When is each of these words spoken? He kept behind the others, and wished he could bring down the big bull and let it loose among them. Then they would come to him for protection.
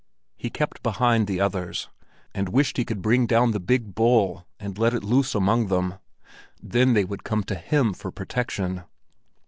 He 0.35 0.49
kept 0.49 0.81
behind 0.81 1.27
the 1.27 1.39
others, 1.39 1.87
and 2.33 2.49
wished 2.49 2.77
he 2.77 2.85
could 2.85 3.03
bring 3.03 3.27
down 3.27 3.51
the 3.51 3.59
big 3.59 3.93
bull 3.93 4.47
and 4.59 4.75
let 4.79 4.95
it 4.95 5.03
loose 5.03 5.35
among 5.35 5.67
them. 5.67 5.99
Then 6.59 6.93
they 6.95 7.05
would 7.05 7.23
come 7.23 7.43
to 7.43 7.53
him 7.55 7.93
for 7.93 8.09
protection. 8.09 8.81